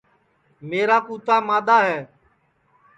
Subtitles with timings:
[0.69, 1.97] میرا کُوتا مادؔاہے